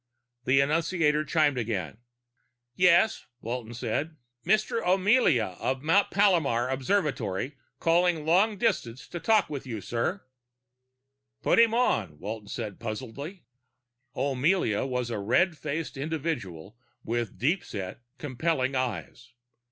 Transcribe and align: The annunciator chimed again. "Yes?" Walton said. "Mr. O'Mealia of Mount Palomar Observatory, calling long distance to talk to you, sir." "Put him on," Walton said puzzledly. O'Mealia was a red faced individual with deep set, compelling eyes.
The 0.45 0.61
annunciator 0.61 1.23
chimed 1.23 1.59
again. 1.59 1.99
"Yes?" 2.73 3.27
Walton 3.39 3.75
said. 3.75 4.15
"Mr. 4.43 4.81
O'Mealia 4.81 5.55
of 5.59 5.83
Mount 5.83 6.09
Palomar 6.09 6.69
Observatory, 6.71 7.55
calling 7.79 8.25
long 8.25 8.57
distance 8.57 9.07
to 9.09 9.19
talk 9.19 9.47
to 9.49 9.61
you, 9.63 9.79
sir." 9.79 10.23
"Put 11.43 11.59
him 11.59 11.75
on," 11.75 12.17
Walton 12.17 12.47
said 12.47 12.79
puzzledly. 12.79 13.43
O'Mealia 14.15 14.87
was 14.87 15.11
a 15.11 15.19
red 15.19 15.55
faced 15.55 15.95
individual 15.97 16.79
with 17.03 17.37
deep 17.37 17.63
set, 17.63 17.99
compelling 18.17 18.73
eyes. 18.73 19.33